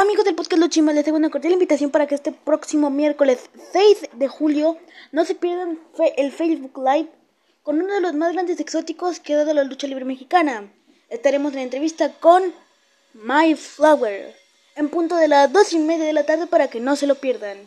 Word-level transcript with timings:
Amigos 0.00 0.24
del 0.24 0.34
podcast 0.34 0.58
Los 0.58 0.70
Chimas, 0.70 0.94
les 0.94 1.06
hago 1.06 1.18
una 1.18 1.28
cordial 1.28 1.52
invitación 1.52 1.90
para 1.90 2.06
que 2.06 2.14
este 2.14 2.32
próximo 2.32 2.88
miércoles 2.88 3.50
6 3.74 4.08
de 4.14 4.28
julio 4.28 4.78
no 5.12 5.26
se 5.26 5.34
pierdan 5.34 5.78
el 6.16 6.32
Facebook 6.32 6.78
Live 6.78 7.10
con 7.62 7.82
uno 7.82 7.92
de 7.92 8.00
los 8.00 8.14
más 8.14 8.32
grandes 8.32 8.60
exóticos 8.60 9.20
que 9.20 9.34
ha 9.34 9.36
dado 9.36 9.52
la 9.52 9.62
lucha 9.62 9.86
libre 9.86 10.06
mexicana. 10.06 10.72
Estaremos 11.10 11.52
en 11.52 11.56
la 11.56 11.64
entrevista 11.64 12.14
con 12.14 12.42
My 13.12 13.54
Flower 13.54 14.34
en 14.74 14.88
punto 14.88 15.16
de 15.16 15.28
las 15.28 15.52
dos 15.52 15.74
y 15.74 15.78
media 15.78 16.06
de 16.06 16.14
la 16.14 16.24
tarde 16.24 16.46
para 16.46 16.68
que 16.68 16.80
no 16.80 16.96
se 16.96 17.06
lo 17.06 17.16
pierdan. 17.16 17.58